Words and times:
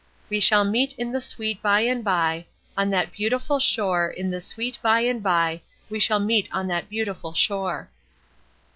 We 0.31 0.39
shall 0.39 0.63
meet 0.63 0.93
in 0.93 1.11
the 1.11 1.21
sweet 1.21 1.61
by 1.61 1.81
and 1.81 2.03
by, 2.03 2.47
On 2.75 2.89
that 2.89 3.11
beautiful 3.11 3.59
shore 3.59 4.09
in 4.09 4.31
the 4.31 4.41
sweet 4.41 4.79
by 4.81 5.01
and 5.01 5.21
by, 5.21 5.61
We 5.91 5.99
shall 5.99 6.19
meet 6.19 6.49
on 6.51 6.65
that 6.69 6.89
beautiful 6.89 7.35
shore." 7.35 7.87